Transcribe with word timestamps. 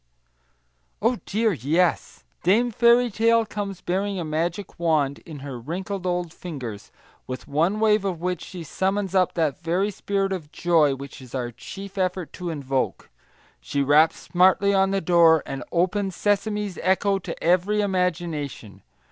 Oh 0.99 1.19
dear, 1.27 1.53
yes! 1.53 2.23
Dame 2.41 2.71
Fairy 2.71 3.11
Tale 3.11 3.45
comes 3.45 3.81
bearing 3.81 4.19
a 4.19 4.25
magic 4.25 4.79
wand 4.79 5.19
in 5.27 5.41
her 5.45 5.59
wrinkled 5.59 6.07
old 6.07 6.33
fingers, 6.33 6.91
with 7.27 7.47
one 7.47 7.79
wave 7.79 8.03
of 8.03 8.19
which 8.19 8.41
she 8.43 8.63
summons 8.63 9.13
up 9.13 9.35
that 9.35 9.59
very 9.61 9.91
spirit 9.91 10.33
of 10.33 10.51
joy 10.51 10.95
which 10.95 11.21
it 11.21 11.25
is 11.25 11.35
our 11.35 11.51
chief 11.51 11.99
effort 11.99 12.33
to 12.33 12.49
invoke. 12.49 13.11
She 13.59 13.83
raps 13.83 14.17
smartly 14.17 14.73
on 14.73 14.89
the 14.89 15.01
door, 15.01 15.43
and 15.45 15.63
open 15.71 16.09
sesames 16.09 16.79
echo 16.81 17.19
to 17.19 17.43
every 17.43 17.79
imagination. 17.81 18.81